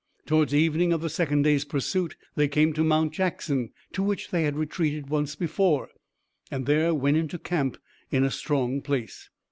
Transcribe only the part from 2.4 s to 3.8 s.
came to Mount Jackson,